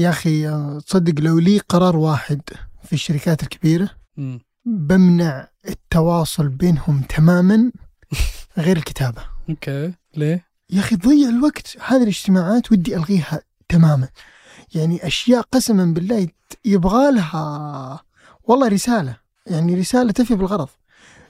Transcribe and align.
يا 0.00 0.10
أخي 0.10 0.50
تصدق 0.86 1.20
لو 1.20 1.38
لي 1.38 1.58
قرار 1.58 1.96
واحد 1.96 2.40
في 2.84 2.92
الشركات 2.92 3.42
الكبيرة. 3.42 3.90
بمنع 4.64 5.48
التواصل 5.68 6.48
بينهم 6.48 7.02
تماما 7.08 7.72
غير 8.58 8.76
الكتابة. 8.76 9.22
أوكي. 9.50 9.92
ليه؟ 10.16 10.44
يا 10.70 10.80
أخي 10.80 10.96
تضيع 10.96 11.28
الوقت. 11.28 11.76
هذه 11.86 12.02
الاجتماعات 12.02 12.72
ودي 12.72 12.96
ألغيها 12.96 13.40
تماما. 13.68 14.08
يعني 14.74 15.06
أشياء 15.06 15.42
قسما 15.52 15.84
بالله 15.84 16.28
يبغى 16.64 17.12
لها 17.12 18.00
والله 18.44 18.68
رسالة. 18.68 19.16
يعني 19.46 19.74
رسالة 19.74 20.12
تفي 20.12 20.34
بالغرض. 20.34 20.68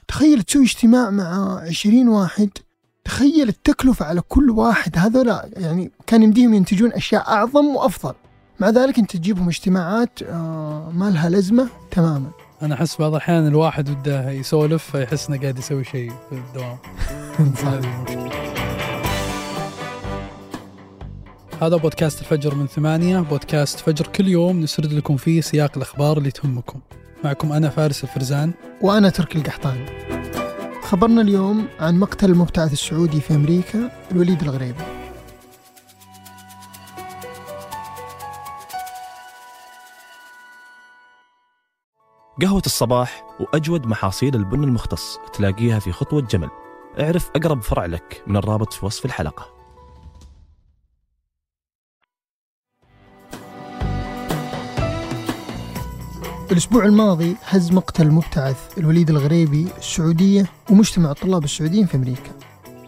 تخيل 0.07 0.43
تسوي 0.43 0.63
اجتماع 0.63 1.09
مع 1.09 1.59
عشرين 1.59 2.09
واحد. 2.09 2.49
تخيل 3.03 3.49
التكلفة 3.49 4.05
على 4.05 4.21
كل 4.21 4.49
واحد. 4.49 4.97
هذولا 4.97 5.49
يعني 5.53 5.91
كان 6.07 6.23
يمديهم 6.23 6.53
ينتجون 6.53 6.93
أشياء 6.93 7.27
أعظم 7.27 7.65
وأفضل. 7.65 8.13
مع 8.61 8.69
ذلك 8.69 8.99
أنت 8.99 9.17
تجيبهم 9.17 9.47
اجتماعات 9.47 10.23
آه 10.23 10.91
ما 10.93 11.09
لها 11.09 11.29
لازمة 11.29 11.67
تماما. 11.91 12.31
أنا 12.61 12.75
أحس 12.75 12.97
بعض 13.01 13.11
الأحيان 13.11 13.47
الواحد 13.47 13.89
وده 13.89 14.31
يسولف 14.31 14.83
فيحس 14.83 15.29
إنه 15.29 15.41
قاعد 15.41 15.59
يسوي 15.59 15.83
شيء 15.83 16.11
في 16.29 16.35
الدوام. 16.35 16.77
هذا 21.61 21.75
بودكاست 21.75 22.19
الفجر 22.21 22.55
من 22.55 22.67
ثمانية 22.67 23.19
بودكاست 23.19 23.79
فجر 23.79 24.07
كل 24.07 24.27
يوم 24.27 24.59
نسرد 24.59 24.93
لكم 24.93 25.17
فيه 25.17 25.41
سياق 25.41 25.71
الأخبار 25.75 26.17
اللي 26.17 26.31
تهمكم. 26.31 26.79
معكم 27.23 27.51
أنا 27.51 27.69
فارس 27.69 28.03
الفرزان. 28.03 28.51
وأنا 28.81 29.09
تركي 29.09 29.37
القحطاني. 29.37 29.85
خبرنا 30.83 31.21
اليوم 31.21 31.65
عن 31.79 31.99
مقتل 31.99 32.31
المبتعث 32.31 32.73
السعودي 32.73 33.21
في 33.21 33.35
أمريكا 33.35 33.89
الوليد 34.11 34.41
الغريبي. 34.41 34.90
قهوة 42.39 42.61
الصباح 42.65 43.23
وأجود 43.39 43.85
محاصيل 43.85 44.35
البن 44.35 44.63
المختص 44.63 45.17
تلاقيها 45.33 45.79
في 45.79 45.91
خطوة 45.91 46.21
جمل. 46.21 46.49
اعرف 46.99 47.29
أقرب 47.35 47.61
فرع 47.61 47.85
لك 47.85 48.23
من 48.27 48.37
الرابط 48.37 48.73
في 48.73 48.85
وصف 48.85 49.05
الحلقة. 49.05 49.45
الأسبوع 56.51 56.85
الماضي 56.85 57.35
هز 57.43 57.71
مقتل 57.71 58.07
المبتعث 58.07 58.77
الوليد 58.77 59.09
الغريبي 59.09 59.67
السعودية 59.77 60.45
ومجتمع 60.69 61.11
الطلاب 61.11 61.43
السعوديين 61.43 61.85
في 61.85 61.97
أمريكا. 61.97 62.31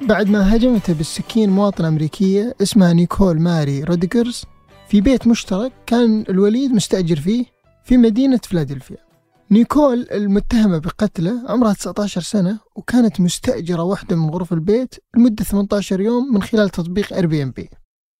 بعد 0.01 0.29
ما 0.29 0.53
هاجمته 0.53 0.93
بالسكين 0.93 1.49
مواطنة 1.49 1.87
أمريكية 1.87 2.55
اسمها 2.61 2.93
نيكول 2.93 3.41
ماري 3.41 3.83
روديجرز 3.83 4.45
في 4.87 5.01
بيت 5.01 5.27
مشترك 5.27 5.71
كان 5.85 6.25
الوليد 6.29 6.71
مستأجر 6.71 7.15
فيه 7.15 7.45
في 7.83 7.97
مدينة 7.97 8.39
فيلادلفيا. 8.43 9.12
نيكول 9.53 10.07
المتهمة 10.11 10.77
بقتله 10.77 11.51
عمرها 11.51 11.73
19 11.73 12.21
سنة 12.21 12.59
وكانت 12.75 13.19
مستأجرة 13.19 13.83
واحدة 13.83 14.15
من 14.15 14.29
غرف 14.29 14.53
البيت 14.53 14.95
لمدة 15.17 15.43
18 15.43 16.01
يوم 16.01 16.33
من 16.33 16.43
خلال 16.43 16.69
تطبيق 16.69 17.13
Airbnb 17.13 17.69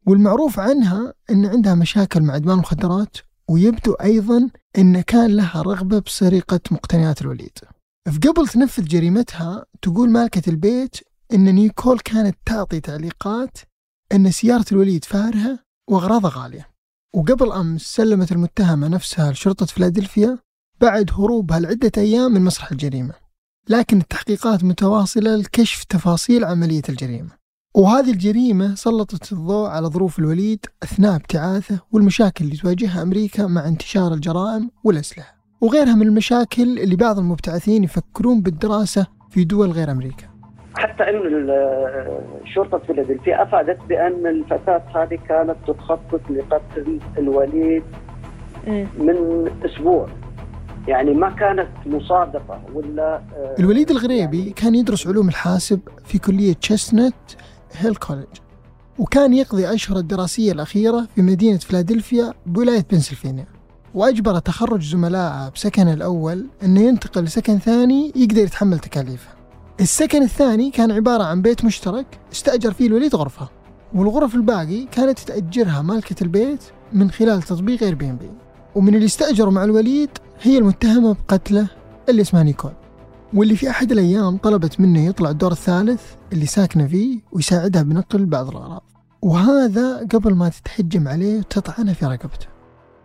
والمعروف 0.08 0.59
عنها 0.59 1.14
أن 1.30 1.45
عندها 1.45 1.76
مشاكل 1.76 2.22
مع 2.22 2.36
إدمان 2.36 2.56
المخدرات 2.56 3.17
ويبدو 3.50 3.94
أيضا 3.94 4.50
أن 4.78 5.02
كان 5.02 5.36
لها 5.36 5.61
رغبة 5.61 6.00
بسرقة 6.00 6.59
مقتنيات 6.72 7.22
الوليد. 7.22 7.58
فقبل 8.09 8.48
تنفذ 8.48 8.84
جريمتها 8.84 9.66
تقول 9.81 10.09
مالكة 10.09 10.50
البيت 10.50 10.95
أن 11.34 11.56
نيكول 11.56 12.00
كانت 12.00 12.38
تعطي 12.45 12.80
تعليقات 12.80 13.58
أن 14.11 14.31
سيارة 14.31 14.66
الوليد 14.72 15.06
فارهة 15.06 15.59
وأغراضها 15.89 16.31
غالية. 16.44 16.70
وقبل 17.16 17.52
أمس 17.52 17.81
سلمت 17.81 18.31
المتهمة 18.31 18.88
نفسها 18.88 19.31
لشرطة 19.31 19.66
فيلادلفيا 19.66 20.38
بعد 20.84 21.12
هروبها 21.20 21.59
لعدة 21.59 21.92
أيام 21.98 22.31
من 22.31 22.42
مسرح 22.42 22.72
الجريمة 22.72 23.14
لكن 23.70 23.98
التحقيقات 23.98 24.64
متواصلة 24.64 25.36
لكشف 25.36 25.83
تفاصيل 25.83 26.45
عملية 26.45 26.82
الجريمة. 26.89 27.30
وهذه 27.76 28.11
الجريمة 28.11 28.76
سلطت 28.76 29.32
الضوء 29.32 29.70
على 29.70 29.88
ظروف 29.88 30.20
الوليد 30.20 30.66
أثناء 30.83 31.16
ابتعاثه 31.16 31.80
والمشاكل 31.92 32.45
اللي 32.45 32.55
تواجهها 32.58 33.02
أمريكا 33.02 33.48
مع 33.48 33.67
انتشار 33.67 34.14
الجرائم 34.14 34.70
والأسلحة. 34.83 35.36
وغيرها 35.61 35.95
من 35.95 36.08
المشاكل 36.08 36.80
اللي 36.80 36.95
بعض 36.95 37.20
المبتعثين 37.20 37.83
يفكرون 37.83 38.42
بالدراسة 38.42 39.08
في 39.30 39.44
دول 39.44 39.71
غير 39.71 39.92
أمريكا. 39.92 40.27
حتى 40.76 41.04
إن 41.04 41.27
ال- 41.27 42.48
شرطة 42.55 42.77
فيلادلفيا 42.77 43.44
أفادت 43.44 43.80
بأن 43.89 44.27
الفتاة 44.27 44.83
هذه 44.95 45.20
كانت 45.30 45.55
تخطط 45.67 46.21
لقتل 46.30 47.00
الوليد 47.17 47.83
من 49.00 49.48
أسبوع. 49.65 50.08
يعني 50.88 51.14
ما 51.14 51.30
كانت 51.30 51.67
مصادفه 51.86 52.61
ولا 52.73 53.16
آه، 53.16 53.55
الوليد 53.60 53.92
الغريبي 53.92 54.49
كان 54.49 54.76
يدرس 54.76 55.08
علوم 55.08 55.27
الحاسب 55.30 55.80
في 56.05 56.20
كلية 56.20 56.54
Chestnut 56.54 57.16
Hill 57.73 57.95
College 57.95 58.26
وكان 58.99 59.33
يقضي 59.33 59.73
أشهر 59.73 59.98
الدراسية 59.98 60.52
الأخيرة 60.52 61.08
في 61.16 61.21
مدينة 61.21 61.58
فيلادلفيا 61.58 62.33
بولاية 62.45 62.86
بنسلفانيا 62.92 63.45
وأجبره 63.94 64.39
تخرج 64.39 64.82
زملائه 64.82 65.49
بسكنه 65.49 65.94
الأول 65.94 66.45
أنه 66.64 66.82
ينتقل 66.82 67.23
لسكن 67.23 67.58
ثاني 67.58 68.11
يقدر 68.15 68.42
يتحمل 68.42 68.80
تكاليفه. 68.80 69.30
السكن 69.80 70.23
الثاني 70.23 70.71
كان 70.71 70.92
عبارة 70.92 71.23
عن 71.23 71.42
بيت 71.42 71.65
مشترك 71.65 72.05
استأجر 72.32 72.73
فيه 72.73 72.88
الوليد 72.88 73.15
غرفة 73.15 73.50
والغرف 73.95 74.36
الباقي 74.36 74.86
كانت 74.92 75.20
تأجرها 75.20 75.82
مالكة 75.82 76.23
البيت 76.23 76.64
من 76.94 77.11
خلال 77.11 77.42
تطبيق 77.42 77.83
Airbnb 77.83 78.30
ومن 78.76 78.95
اللي 78.95 79.06
استأجروا 79.06 79.52
مع 79.52 79.64
الوليد 79.64 80.10
هي 80.42 80.58
المتهمة 80.58 81.14
بقتله 81.14 81.67
اللي 82.10 82.22
اسمها 82.22 82.44
نيكول. 82.44 82.72
واللي 83.34 83.56
في 83.56 83.70
أحد 83.70 83.92
الأيام 83.92 84.38
طلبت 84.38 84.80
منه 84.80 85.06
يطلع 85.06 85.30
الدور 85.30 85.52
الثالث 85.52 86.02
اللي 86.34 86.45
ساكنة 86.45 86.88
فيه 86.88 87.20
ويساعدها 87.32 87.82
بنقل 87.82 88.26
بعض 88.26 88.50
الأغراض. 88.50 88.83
وهذا 89.22 89.98
قبل 89.98 90.36
ما 90.36 90.50
تتهجم 90.49 91.08
عليه 91.08 91.39
وتطعنه 91.39 91.94
في 91.94 92.06
رقبته. 92.06 92.48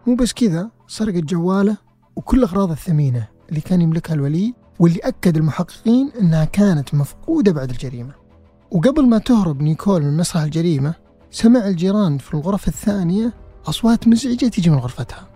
مو 0.06 0.14
بس 0.14 0.32
كذا 0.32 0.70
سرقت 0.86 1.24
جواله 1.24 1.76
وكل 2.16 2.38
الأغراض 2.38 2.70
الثمينة 2.70 3.28
اللي 3.48 3.60
كان 3.60 3.80
يملكها 3.80 4.14
الوليد 4.14 4.54
واللي 4.80 4.98
أكد 4.98 5.36
المحققين 5.36 6.10
أنها 6.20 6.44
كانت 6.44 6.94
مفقودة 6.94 7.52
بعد 7.52 7.70
الجريمة. 7.70 8.12
وقبل 8.70 9.06
ما 9.06 9.18
تهرب 9.18 9.62
نيكول 9.62 10.02
من 10.02 10.16
مسرح 10.16 10.42
الجريمة 10.42 10.94
سمع 11.30 11.66
الجيران 11.66 12.18
في 12.18 12.34
الغرف 12.34 12.68
الثانية 12.68 13.32
أصوات 13.66 14.08
مزعجة 14.08 14.46
تيجي 14.46 14.70
من 14.70 14.78
غرفتها. 14.78 15.28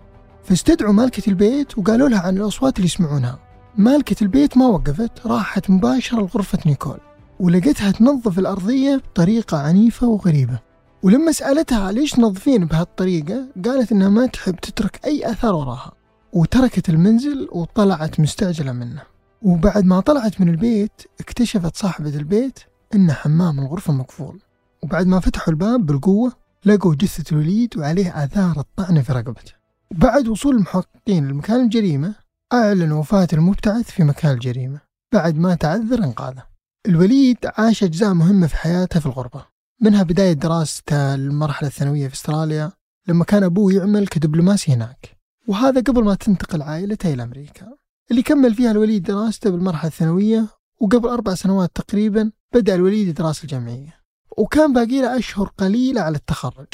فاستدعوا 0.43 0.93
مالكة 0.93 1.29
البيت 1.29 1.77
وقالوا 1.77 2.09
لها 2.09 2.19
عن 2.19 2.37
الأصوات 2.37 2.75
اللي 2.77 2.85
يسمعونها. 2.85 3.39
مالكة 3.77 4.23
البيت 4.23 4.57
ما 4.57 4.65
وقفت 4.65 5.27
راحت 5.27 5.69
مباشرة 5.69 6.19
لغرفة 6.19 6.59
نيكول 6.65 6.97
ولقيتها 7.39 7.91
تنظف 7.91 8.39
الأرضية 8.39 8.95
بطريقة 8.95 9.57
عنيفة 9.57 10.07
وغريبة. 10.07 10.59
ولما 11.03 11.31
سألتها 11.31 11.91
ليش 11.91 12.11
تنظفين 12.11 12.65
بهالطريقة 12.65 13.47
قالت 13.65 13.91
إنها 13.91 14.09
ما 14.09 14.25
تحب 14.25 14.55
تترك 14.55 14.99
أي 15.05 15.31
أثر 15.31 15.55
وراها. 15.55 15.91
وتركت 16.33 16.89
المنزل 16.89 17.49
وطلعت 17.51 18.19
مستعجلة 18.19 18.71
منه. 18.71 19.01
وبعد 19.41 19.85
ما 19.85 19.99
طلعت 19.99 20.41
من 20.41 20.49
البيت 20.49 21.01
اكتشفت 21.19 21.75
صاحبة 21.75 22.15
البيت 22.15 22.59
إن 22.95 23.11
حمام 23.11 23.59
الغرفة 23.59 23.93
مقفول. 23.93 24.39
وبعد 24.83 25.07
ما 25.07 25.19
فتحوا 25.19 25.53
الباب 25.53 25.85
بالقوة 25.85 26.33
لقوا 26.65 26.95
جثة 26.95 27.23
الوليد 27.31 27.77
وعليه 27.77 28.23
آثار 28.23 28.59
الطعنة 28.59 29.01
في 29.01 29.13
رقبته. 29.13 29.62
بعد 29.93 30.27
وصول 30.27 30.55
المحققين 30.55 31.27
لمكان 31.27 31.61
الجريمة 31.61 32.15
أعلنوا 32.53 32.99
وفاة 32.99 33.27
المبتعث 33.33 33.91
في 33.91 34.03
مكان 34.03 34.31
الجريمة 34.31 34.79
بعد 35.13 35.37
ما 35.37 35.55
تعذر 35.55 36.03
إنقاذه. 36.03 36.43
الوليد 36.85 37.37
عاش 37.57 37.83
أجزاء 37.83 38.13
مهمة 38.13 38.47
في 38.47 38.55
حياته 38.55 38.99
في 38.99 39.05
الغربة 39.05 39.45
منها 39.81 40.03
بداية 40.03 40.33
دراسته 40.33 41.15
المرحلة 41.15 41.69
الثانوية 41.69 42.07
في 42.07 42.13
أستراليا 42.13 42.71
لما 43.07 43.23
كان 43.23 43.43
أبوه 43.43 43.73
يعمل 43.73 44.07
كدبلوماسي 44.07 44.73
هناك. 44.73 45.17
وهذا 45.47 45.81
قبل 45.81 46.03
ما 46.03 46.15
تنتقل 46.15 46.61
عائلته 46.61 47.13
إلى 47.13 47.23
أمريكا. 47.23 47.67
اللي 48.11 48.21
كمل 48.21 48.53
فيها 48.55 48.71
الوليد 48.71 49.03
دراسته 49.03 49.49
بالمرحلة 49.49 49.87
الثانوية 49.87 50.47
وقبل 50.81 51.09
أربع 51.09 51.35
سنوات 51.35 51.71
تقريبا 51.75 52.31
بدأ 52.53 52.75
الوليد 52.75 53.07
الدراسة 53.07 53.43
الجامعية. 53.43 53.99
وكان 54.37 54.73
باقي 54.73 55.01
له 55.01 55.17
أشهر 55.17 55.47
قليلة 55.57 56.01
على 56.01 56.17
التخرج. 56.17 56.67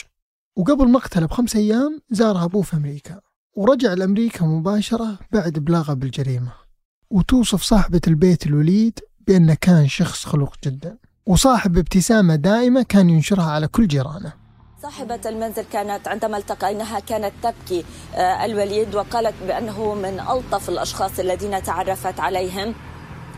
وقبل 0.60 0.92
مقتله 0.92 1.26
بخمس 1.26 1.56
أيام 1.56 2.02
زارها 2.10 2.44
أبوه 2.44 2.62
في 2.62 2.78
أمريكا 2.78 3.20
ورجع 3.56 3.94
لأمريكا 3.94 4.46
مباشرة 4.46 5.20
بعد 5.32 5.58
إبلاغه 5.58 5.94
بالجريمة. 5.94 6.52
وتوصف 7.10 7.62
صاحبة 7.62 8.02
البيت 8.08 8.48
الوليد 8.48 9.00
بأنه 9.28 9.58
كان 9.62 9.88
شخص 9.88 10.26
خلوق 10.26 10.56
جدا. 10.64 10.98
وصاحب 11.26 11.78
ابتسامة 11.78 12.36
دائمة 12.36 12.82
كان 12.90 13.10
ينشرها 13.10 13.52
على 13.52 13.68
كل 13.68 13.88
جيرانه. 13.88 14.34
صاحبة 14.82 15.22
المنزل 15.26 15.64
كانت 15.74 16.08
عندما 16.08 16.38
التقيناها 16.38 17.00
كانت 17.00 17.34
تبكي 17.44 17.84
آه، 18.16 18.46
الوليد 18.46 18.96
وقالت 18.96 19.36
بأنه 19.48 19.96
من 19.96 20.20
ألطف 20.20 20.70
الأشخاص 20.70 21.20
الذين 21.20 21.64
تعرفت 21.64 22.20
عليهم. 22.20 22.76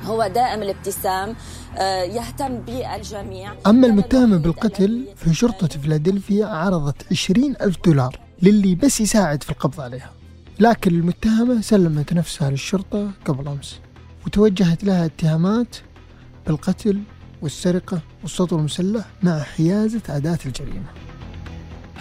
هو 0.06 0.28
دائم 0.28 0.62
الابتسام 0.64 1.36
آه، 1.78 2.04
يهتم 2.04 2.58
بالجميع. 2.60 3.54
أما 3.68 3.88
المتهمة 3.88 4.38
بالقتل 4.38 5.08
في 5.16 5.34
شرطة 5.34 5.68
فيلادلفيا 5.68 6.46
عرضت 6.46 7.06
20 7.12 7.56
ألف 7.62 7.78
دولار 7.86 8.20
للي 8.42 8.76
بس 8.76 9.02
يساعد 9.02 9.44
في 9.44 9.50
القبض 9.50 9.82
عليها. 9.82 10.12
لكن 10.60 10.92
المتهمة 10.92 11.62
سلمت 11.62 12.14
نفسها 12.14 12.50
للشرطة 12.50 13.12
قبل 13.26 13.48
أمس 13.48 13.80
وتوجهت 14.26 14.84
لها 14.84 15.06
اتهامات 15.06 15.76
بالقتل 16.48 17.02
والسرقة 17.42 18.00
والسطو 18.24 18.56
المسلح 18.56 19.06
مع 19.24 19.40
حيازة 19.40 20.02
أداة 20.10 20.40
الجريمة. 20.46 20.86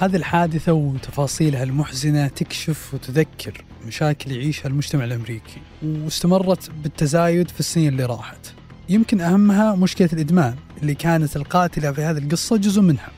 هذه 0.00 0.16
الحادثة 0.16 0.72
وتفاصيلها 0.72 1.62
المحزنة 1.62 2.28
تكشف 2.28 2.94
وتذكر 2.94 3.64
مشاكل 3.86 4.32
يعيشها 4.32 4.68
المجتمع 4.68 5.04
الأمريكي 5.04 5.60
واستمرت 5.82 6.70
بالتزايد 6.82 7.50
في 7.50 7.60
السنين 7.60 7.88
اللي 7.88 8.04
راحت. 8.04 8.52
يمكن 8.88 9.20
أهمها 9.20 9.74
مشكلة 9.74 10.08
الإدمان 10.12 10.54
اللي 10.82 10.94
كانت 10.94 11.36
القاتلة 11.36 11.92
في 11.92 12.02
هذه 12.02 12.18
القصة 12.18 12.56
جزء 12.56 12.82
منها 12.82 13.08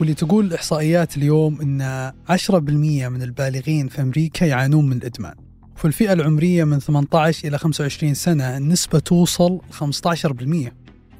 واللي 0.00 0.14
تقول 0.14 0.46
الإحصائيات 0.46 1.16
اليوم 1.16 1.60
أن 1.60 2.12
10% 2.30 2.52
من 3.08 3.22
البالغين 3.22 3.88
في 3.88 4.02
أمريكا 4.02 4.44
يعانون 4.44 4.86
من 4.86 4.96
الإدمان 4.96 5.34
في 5.76 5.84
الفئة 5.84 6.12
العمرية 6.12 6.64
من 6.64 6.78
18 6.78 7.48
إلى 7.48 7.58
25 7.58 8.14
سنة 8.14 8.56
النسبة 8.56 8.98
توصل 8.98 9.60
15% 9.80 9.82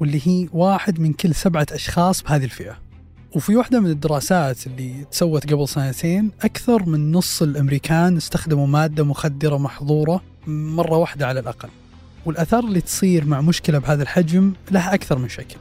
واللي 0.01 0.21
هي 0.25 0.49
واحد 0.53 1.01
من 1.01 1.13
كل 1.13 1.35
سبعة 1.35 1.67
أشخاص 1.73 2.23
بهذه 2.23 2.45
الفئة. 2.45 2.92
وفي 3.35 3.57
واحدة 3.57 3.81
من 3.81 3.91
الدراسات 3.91 4.67
اللي 4.67 5.05
تسوت 5.11 5.53
قبل 5.53 5.69
سنتين 5.69 6.31
أكثر 6.43 6.89
من 6.89 7.13
نص 7.13 7.43
الأمريكان 7.43 8.17
استخدموا 8.17 8.67
مادة 8.67 9.05
مخدرة 9.05 9.57
محظورة 9.57 10.23
مرة 10.47 10.97
واحدة 10.97 11.27
على 11.27 11.41
الأقل. 11.41 11.69
والآثار 12.27 12.65
اللي 12.65 12.81
تصير 12.81 13.25
مع 13.25 13.41
مشكلة 13.41 13.79
بهذا 13.79 14.03
الحجم 14.03 14.53
لها 14.71 14.95
أكثر 14.95 15.19
من 15.19 15.29
شكل. 15.29 15.57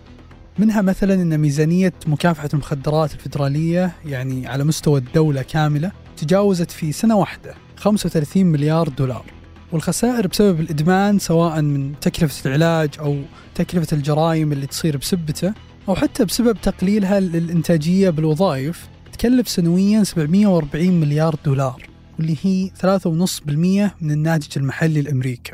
منها 0.59 0.81
مثلا 0.81 1.13
أن 1.13 1.37
ميزانية 1.37 1.93
مكافحة 2.07 2.49
المخدرات 2.53 3.13
الفدرالية 3.13 3.91
يعني 4.05 4.47
على 4.47 4.63
مستوى 4.63 4.99
الدولة 4.99 5.41
كاملة 5.41 5.91
تجاوزت 6.17 6.71
في 6.71 6.91
سنة 6.91 7.15
واحدة 7.17 7.55
35 7.77 8.45
مليار 8.45 8.89
دولار. 8.89 9.25
والخسائر 9.71 10.27
بسبب 10.27 10.59
الإدمان 10.59 11.19
سواء 11.19 11.61
من 11.61 11.93
تكلفة 12.01 12.47
العلاج 12.47 12.89
أو 12.99 13.21
تكلفة 13.55 13.97
الجرائم 13.97 14.51
اللي 14.51 14.67
تصير 14.67 14.97
بسبته 14.97 15.53
أو 15.89 15.95
حتى 15.95 16.25
بسبب 16.25 16.57
تقليلها 16.61 17.19
للإنتاجية 17.19 18.09
بالوظائف 18.09 18.89
تكلف 19.13 19.49
سنويا 19.49 20.03
740 20.03 20.99
مليار 20.99 21.35
دولار 21.45 21.89
واللي 22.17 22.37
هي 22.41 22.69
3.5% 22.69 23.49
من 24.01 24.11
الناتج 24.11 24.57
المحلي 24.57 25.01
لأمريكا 25.01 25.53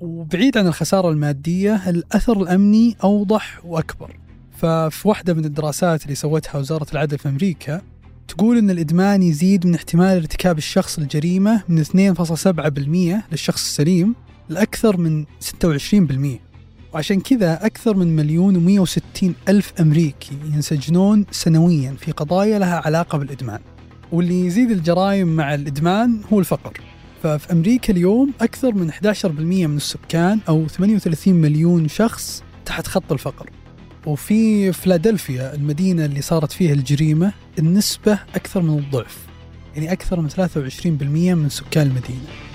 وبعيد 0.00 0.58
عن 0.58 0.66
الخسارة 0.66 1.10
المادية 1.10 1.90
الأثر 1.90 2.42
الأمني 2.42 2.96
أوضح 3.04 3.60
وأكبر. 3.64 4.16
ففي 4.56 5.08
واحدة 5.08 5.34
من 5.34 5.44
الدراسات 5.44 6.02
اللي 6.02 6.14
سوتها 6.14 6.58
وزارة 6.58 6.86
العدل 6.92 7.18
في 7.18 7.28
أمريكا 7.28 7.82
تقول 8.28 8.58
أن 8.58 8.70
الإدمان 8.70 9.22
يزيد 9.22 9.66
من 9.66 9.74
احتمال 9.74 10.16
ارتكاب 10.16 10.58
الشخص 10.58 10.98
الجريمة 10.98 11.62
من 11.68 11.84
2.7% 11.84 13.32
للشخص 13.32 13.62
السليم 13.64 14.14
لأكثر 14.48 14.96
من 14.96 15.24
26% 15.24 16.51
وعشان 16.94 17.20
كذا 17.20 17.66
أكثر 17.66 17.96
من 17.96 18.16
مليون 18.16 18.56
ومية 18.56 18.80
وستين 18.80 19.34
ألف 19.48 19.72
أمريكي 19.80 20.32
ينسجنون 20.54 21.26
سنويا 21.30 21.94
في 21.98 22.12
قضايا 22.12 22.58
لها 22.58 22.82
علاقة 22.84 23.18
بالإدمان. 23.18 23.60
واللي 24.12 24.46
يزيد 24.46 24.70
الجرائم 24.70 25.28
مع 25.28 25.54
الإدمان 25.54 26.20
هو 26.32 26.40
الفقر. 26.40 26.80
ففي 27.22 27.52
أمريكا 27.52 27.92
اليوم 27.92 28.32
أكثر 28.40 28.74
من 28.74 28.90
11% 28.90 29.66
من 29.66 29.76
السكان 29.76 30.40
أو 30.48 30.68
38 30.68 31.34
مليون 31.34 31.88
شخص 31.88 32.42
تحت 32.64 32.86
خط 32.86 33.12
الفقر. 33.12 33.50
وفي 34.06 34.72
فلادلفيا 34.72 35.54
المدينة 35.54 36.04
اللي 36.04 36.22
صارت 36.22 36.52
فيها 36.52 36.72
الجريمة 36.72 37.32
النسبة 37.58 38.18
أكثر 38.34 38.62
من 38.62 38.78
الضعف. 38.78 39.18
يعني 39.74 39.92
أكثر 39.92 40.20
من 40.20 40.28
23% 40.28 41.34
من 41.34 41.48
سكان 41.48 41.86
المدينة. 41.86 42.51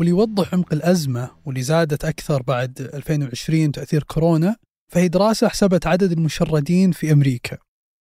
واللي 0.00 0.10
يوضح 0.10 0.54
عمق 0.54 0.72
الأزمة 0.72 1.30
واللي 1.44 1.62
زادت 1.62 2.04
أكثر 2.04 2.42
بعد 2.42 2.80
2020 2.80 3.72
تأثير 3.72 4.02
كورونا 4.02 4.56
فهي 4.88 5.08
دراسة 5.08 5.48
حسبت 5.48 5.86
عدد 5.86 6.12
المشردين 6.12 6.92
في 6.92 7.12
أمريكا 7.12 7.58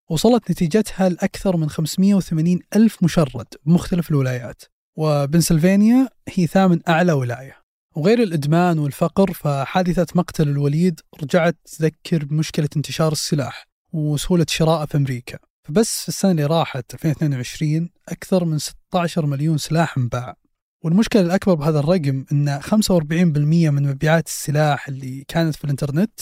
وصلت 0.09 0.51
نتيجتها 0.51 1.09
لأكثر 1.09 1.57
من 1.57 1.69
580 1.69 2.59
ألف 2.75 3.03
مشرد 3.03 3.45
بمختلف 3.65 4.11
الولايات 4.11 4.63
وبنسلفانيا 4.97 6.09
هي 6.29 6.47
ثامن 6.47 6.79
أعلى 6.87 7.13
ولاية. 7.13 7.57
وغير 7.95 8.23
الإدمان 8.23 8.79
والفقر 8.79 9.33
فحادثة 9.33 10.07
مقتل 10.15 10.49
الوليد 10.49 10.99
رجعت 11.23 11.57
تذكر 11.65 12.25
بمشكلة 12.25 12.69
انتشار 12.77 13.11
السلاح 13.11 13.67
وسهولة 13.93 14.45
شرائه 14.49 14.85
في 14.85 14.97
أمريكا. 14.97 15.39
فبس 15.67 16.01
في 16.01 16.07
السنة 16.07 16.31
اللي 16.31 16.45
راحت 16.45 16.93
2022 16.93 17.89
أكثر 18.09 18.45
من 18.45 18.57
16 18.57 19.25
مليون 19.25 19.57
سلاح 19.57 19.97
انباع. 19.97 20.35
والمشكلة 20.83 21.21
الأكبر 21.21 21.53
بهذا 21.53 21.79
الرقم 21.79 22.25
أن 22.31 22.59
45% 22.61 23.69
من 23.69 23.89
مبيعات 23.89 24.27
السلاح 24.27 24.87
اللي 24.87 25.23
كانت 25.27 25.55
في 25.55 25.63
الإنترنت 25.63 26.19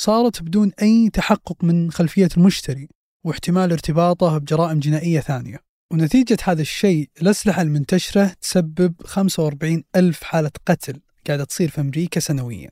صارت 0.00 0.42
بدون 0.42 0.72
أي 0.82 1.10
تحقق 1.12 1.64
من 1.64 1.90
خلفية 1.90 2.28
المشتري 2.36 2.88
واحتمال 3.24 3.72
ارتباطه 3.72 4.38
بجرائم 4.38 4.78
جنائية 4.78 5.20
ثانية. 5.20 5.58
ونتيجة 5.92 6.36
هذا 6.44 6.62
الشيء 6.62 7.08
الأسلحة 7.22 7.62
المنتشرة 7.62 8.32
تسبب 8.40 8.94
45 9.04 9.84
ألف 9.96 10.22
حالة 10.22 10.50
قتل 10.66 11.00
قاعدة 11.26 11.44
تصير 11.44 11.68
في 11.68 11.80
أمريكا 11.80 12.20
سنويا. 12.20 12.70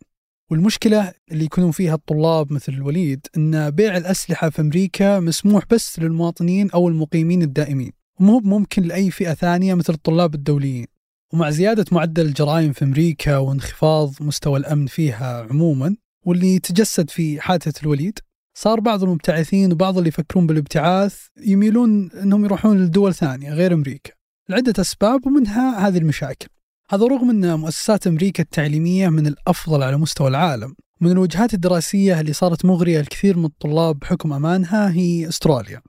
والمشكلة 0.51 1.13
اللي 1.33 1.45
يكونون 1.45 1.71
فيها 1.71 1.95
الطلاب 1.95 2.53
مثل 2.53 2.73
الوليد 2.73 3.27
أن 3.37 3.71
بيع 3.71 3.97
الأسلحة 3.97 4.51
في 4.51 4.61
أمريكا 4.61 5.21
مسموح 5.21 5.65
بس 5.71 5.99
للمواطنين 5.99 6.71
أو 6.71 6.89
المقيمين 6.89 7.43
الدائمين. 7.43 7.93
ومو 8.21 8.41
ممكن 8.41 8.83
لأي 8.83 9.11
فئة 9.11 9.35
ثانية 9.35 9.75
مثل 9.75 9.93
الطلاب 9.93 10.35
الدوليين. 10.35 10.96
ومع 11.33 11.51
زيادة 11.51 11.85
معدل 11.93 12.27
الجرائم 12.27 12.73
في 12.73 12.85
أمريكا 12.85 13.37
وانخفاض 13.37 14.15
مستوى 14.21 14.59
الأمن 14.59 14.87
فيها 14.87 15.47
عموما 15.51 15.97
واللي 16.27 16.59
تجسد 16.59 17.11
في 17.11 17.41
حادثة 17.41 17.83
الوليد 17.83 18.19
صار 18.59 18.81
بعض 18.81 19.03
المبتعثين 19.03 19.73
وبعض 19.73 19.97
اللي 19.97 20.09
يفكرون 20.09 20.47
بالابتعاث 20.47 21.17
يميلون 21.41 22.11
أنهم 22.11 22.45
يروحون 22.45 22.85
لدول 22.85 23.15
ثانية 23.15 23.53
غير 23.53 23.75
أمريكا. 23.75 24.13
لعدة 24.49 24.75
أسباب 24.81 25.27
ومنها 25.27 25.89
هذه 25.89 25.99
المشاكل. 25.99 26.49
هذا 26.91 27.07
رغم 27.07 27.31
أن 27.31 27.59
مؤسسات 27.59 28.07
أمريكا 28.07 28.43
التعليمية 28.43 29.09
من 29.09 29.27
الأفضل 29.27 29.83
على 29.83 29.97
مستوى 29.97 30.29
العالم. 30.29 30.75
من 31.01 31.11
الوجهات 31.11 31.55
الدراسية 31.55 32.21
اللي 32.21 32.33
صارت 32.33 32.65
مغرية 32.65 33.01
لكثير 33.01 33.37
من 33.39 33.45
الطلاب 33.45 33.99
بحكم 33.99 34.33
أمانها 34.33 34.91
هي 34.91 35.29
أستراليا. 35.29 35.83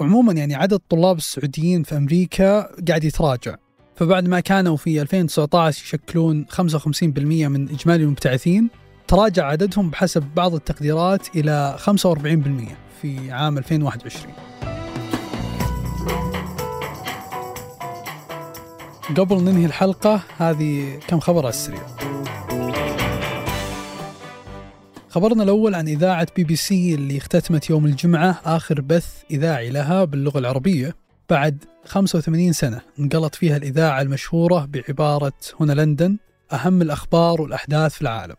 وعموما 0.00 0.32
يعني 0.32 0.54
عدد 0.54 0.72
الطلاب 0.72 1.16
السعوديين 1.16 1.82
في 1.82 1.96
أمريكا 1.96 2.60
قاعد 2.88 3.04
يتراجع. 3.04 3.56
فبعد 3.98 4.28
ما 4.28 4.40
كانوا 4.40 4.76
في 4.76 5.02
2019 5.02 5.84
يشكلون 5.84 6.46
55% 6.50 7.08
من 7.48 7.68
إجمالي 7.68 8.04
المبتعثين 8.04 8.68
تراجع 9.08 9.46
عددهم 9.46 9.90
بحسب 9.90 10.22
بعض 10.36 10.54
التقديرات 10.54 11.36
إلى 11.36 11.76
45% 11.78 11.84
في 13.02 13.30
عام 13.30 13.58
2021 13.58 14.34
قبل 19.16 19.36
ننهي 19.42 19.66
الحلقة 19.66 20.22
هذه 20.36 20.98
كم 21.08 21.20
خبر 21.20 21.40
على 21.40 21.48
السريع. 21.48 21.86
خبرنا 25.08 25.42
الأول 25.42 25.74
عن 25.74 25.88
إذاعة 25.88 26.26
بي 26.36 26.44
بي 26.44 26.56
سي 26.56 26.94
اللي 26.94 27.18
اختتمت 27.18 27.70
يوم 27.70 27.86
الجمعة 27.86 28.40
آخر 28.44 28.80
بث 28.80 29.22
إذاعي 29.30 29.70
لها 29.70 30.04
باللغة 30.04 30.38
العربية. 30.38 31.07
بعد 31.30 31.64
85 31.84 32.52
سنة 32.52 32.80
نقلت 32.98 33.34
فيها 33.34 33.56
الإذاعة 33.56 34.02
المشهورة 34.02 34.64
بعبارة 34.64 35.32
هنا 35.60 35.72
لندن 35.72 36.18
أهم 36.52 36.82
الأخبار 36.82 37.42
والأحداث 37.42 37.94
في 37.94 38.02
العالم. 38.02 38.36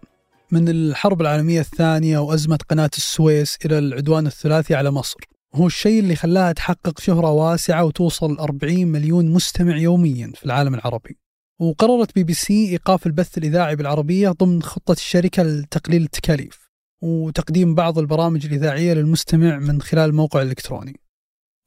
من 0.51 0.69
الحرب 0.69 1.21
العالمية 1.21 1.59
الثانية 1.59 2.17
وأزمة 2.17 2.59
قناة 2.69 2.89
السويس 2.97 3.57
إلى 3.65 3.79
العدوان 3.79 4.27
الثلاثي 4.27 4.75
على 4.75 4.91
مصر. 4.91 5.19
وهو 5.55 5.67
الشيء 5.67 5.99
اللي 5.99 6.15
خلاها 6.15 6.51
تحقق 6.51 6.99
شهرة 6.99 7.31
واسعة 7.31 7.83
وتوصل 7.83 8.39
40 8.39 8.87
مليون 8.87 9.31
مستمع 9.31 9.77
يوميا 9.77 10.31
في 10.35 10.45
العالم 10.45 10.75
العربي. 10.75 11.17
وقررت 11.59 12.15
بي 12.15 12.23
بي 12.23 12.33
سي 12.33 12.69
إيقاف 12.69 13.05
البث 13.07 13.37
الإذاعي 13.37 13.75
بالعربية 13.75 14.29
ضمن 14.29 14.63
خطة 14.63 14.91
الشركة 14.91 15.43
لتقليل 15.43 16.03
التكاليف 16.03 16.69
وتقديم 17.01 17.75
بعض 17.75 17.99
البرامج 17.99 18.45
الإذاعية 18.45 18.93
للمستمع 18.93 19.59
من 19.59 19.81
خلال 19.81 20.09
الموقع 20.09 20.41
الإلكتروني 20.41 20.99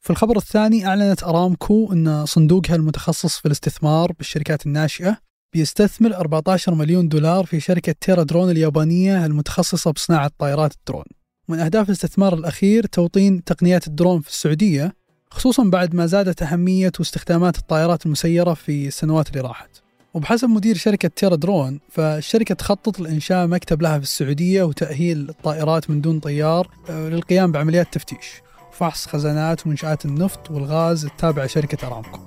في 0.03 0.09
الخبر 0.09 0.37
الثاني 0.37 0.87
أعلنت 0.87 1.23
أرامكو 1.23 1.93
أن 1.93 2.25
صندوقها 2.25 2.75
المتخصص 2.75 3.37
في 3.37 3.45
الاستثمار 3.45 4.11
بالشركات 4.11 4.65
الناشئة 4.65 5.17
بيستثمر 5.53 6.15
14 6.15 6.75
مليون 6.75 7.07
دولار 7.07 7.45
في 7.45 7.59
شركة 7.59 7.95
Terra 8.01 8.23
Drone 8.23 8.49
اليابانية 8.49 9.25
المتخصصة 9.25 9.91
بصناعة 9.91 10.31
طائرات 10.37 10.73
الدرون. 10.73 11.05
من 11.47 11.59
أهداف 11.59 11.87
الاستثمار 11.87 12.33
الأخير 12.33 12.85
توطين 12.85 13.43
تقنيات 13.43 13.87
الدرون 13.87 14.21
في 14.21 14.29
السعودية 14.29 14.95
خصوصا 15.31 15.63
بعد 15.63 15.95
ما 15.95 16.05
زادت 16.05 16.43
أهمية 16.43 16.91
واستخدامات 16.99 17.57
الطائرات 17.57 18.05
المسيرة 18.05 18.53
في 18.53 18.87
السنوات 18.87 19.29
اللي 19.29 19.41
راحت. 19.41 19.69
وبحسب 20.13 20.49
مدير 20.49 20.77
شركة 20.77 21.07
تيرا 21.07 21.35
درون 21.35 21.79
فالشركة 21.89 22.55
تخطط 22.55 22.99
لإنشاء 22.99 23.47
مكتب 23.47 23.81
لها 23.81 23.97
في 23.97 24.03
السعودية 24.03 24.63
وتأهيل 24.63 25.29
الطائرات 25.29 25.89
من 25.89 26.01
دون 26.01 26.19
طيار 26.19 26.69
آه، 26.89 27.09
للقيام 27.09 27.51
بعمليات 27.51 27.93
تفتيش. 27.93 28.42
وفحص 28.73 29.07
خزانات 29.07 29.67
منشآت 29.67 30.05
النفط 30.05 30.51
والغاز 30.51 31.05
التابعة 31.05 31.45
لشركة 31.45 31.87
أرامكو. 31.87 32.19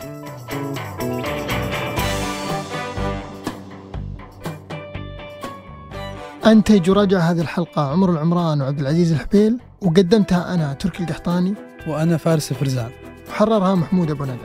أنتج 6.47 6.91
وراجع 6.91 7.19
هذه 7.19 7.41
الحلقة 7.41 7.91
عمر 7.93 8.11
العمران 8.11 8.61
وعبد 8.63 8.81
العزيز 8.81 9.13
الحبيل 9.13 9.59
وقدمتها 9.81 10.55
أنا 10.55 10.73
تركي 10.73 11.03
القحطاني. 11.03 11.55
وأنا 11.87 12.17
فارس 12.17 12.53
فرزان 12.53 12.91
وحررها 13.29 13.75
محمود 13.75 14.11
أبو 14.11 14.25
ندى 14.25 14.37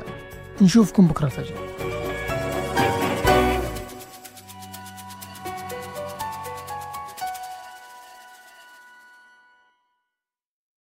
نشوفكم 0.61 1.07
بكرة 1.07 1.25
الفجر. 1.25 1.70